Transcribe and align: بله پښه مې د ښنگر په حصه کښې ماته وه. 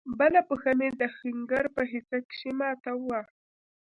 بله 0.19 0.41
پښه 0.49 0.71
مې 0.79 0.89
د 1.01 1.03
ښنگر 1.17 1.65
په 1.75 1.81
حصه 1.91 2.17
کښې 2.29 2.51
ماته 2.59 2.91
وه. 3.03 3.21